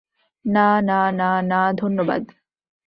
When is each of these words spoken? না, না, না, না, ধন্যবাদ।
না, 0.45 0.67
না, 0.81 0.99
না, 1.11 1.29
না, 1.41 1.61
ধন্যবাদ। 1.73 2.21